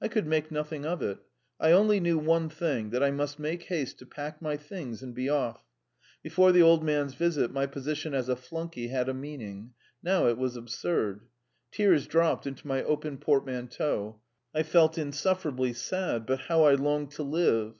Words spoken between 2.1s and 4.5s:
one thing that I must make haste to pack